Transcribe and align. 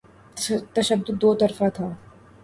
تشدد 0.75 1.07
دوطرفہ 1.21 1.67
تھا۔ 1.75 1.87